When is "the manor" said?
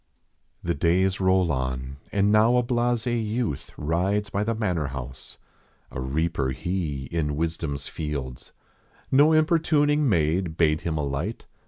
4.43-4.87